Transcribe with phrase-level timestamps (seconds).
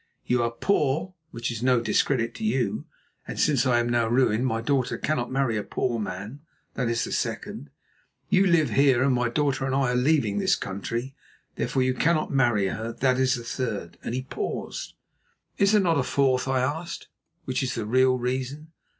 [0.25, 2.85] You are poor, which is no discredit to you,
[3.27, 6.39] and since I am now ruined my daughter cannot marry a poor man;
[6.73, 7.69] that is the second.
[8.27, 11.13] You live here, and my daughter and I are leaving this country,
[11.55, 14.95] therefore you cannot marry her; that is the third," and he paused.
[15.59, 17.07] "Is there not a fourth," I asked,
[17.45, 18.69] "which is the real reason?